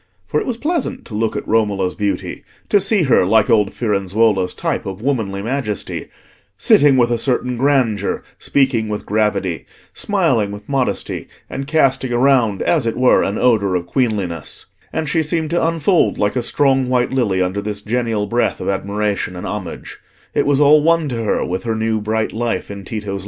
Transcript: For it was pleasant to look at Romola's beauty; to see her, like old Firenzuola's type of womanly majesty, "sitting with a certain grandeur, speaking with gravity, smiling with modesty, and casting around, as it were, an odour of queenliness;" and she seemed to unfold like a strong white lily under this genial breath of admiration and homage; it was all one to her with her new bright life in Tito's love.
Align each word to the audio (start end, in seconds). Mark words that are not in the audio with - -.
For 0.25 0.39
it 0.39 0.47
was 0.47 0.57
pleasant 0.57 1.05
to 1.05 1.13
look 1.13 1.35
at 1.35 1.47
Romola's 1.47 1.93
beauty; 1.93 2.43
to 2.69 2.81
see 2.81 3.03
her, 3.03 3.23
like 3.23 3.51
old 3.51 3.71
Firenzuola's 3.71 4.55
type 4.55 4.87
of 4.87 4.99
womanly 4.99 5.43
majesty, 5.43 6.07
"sitting 6.57 6.97
with 6.97 7.11
a 7.11 7.19
certain 7.19 7.55
grandeur, 7.55 8.23
speaking 8.39 8.89
with 8.89 9.05
gravity, 9.05 9.67
smiling 9.93 10.49
with 10.49 10.67
modesty, 10.67 11.27
and 11.51 11.67
casting 11.67 12.11
around, 12.11 12.63
as 12.63 12.87
it 12.87 12.97
were, 12.97 13.21
an 13.23 13.37
odour 13.37 13.75
of 13.75 13.85
queenliness;" 13.85 14.65
and 14.91 15.07
she 15.07 15.21
seemed 15.21 15.51
to 15.51 15.63
unfold 15.63 16.17
like 16.17 16.35
a 16.35 16.41
strong 16.41 16.89
white 16.89 17.11
lily 17.13 17.39
under 17.39 17.61
this 17.61 17.83
genial 17.83 18.25
breath 18.25 18.59
of 18.59 18.67
admiration 18.69 19.35
and 19.35 19.45
homage; 19.45 19.99
it 20.33 20.47
was 20.47 20.59
all 20.59 20.81
one 20.81 21.07
to 21.09 21.23
her 21.23 21.45
with 21.45 21.63
her 21.63 21.75
new 21.75 22.01
bright 22.01 22.33
life 22.33 22.71
in 22.71 22.83
Tito's 22.83 23.11
love. 23.19 23.19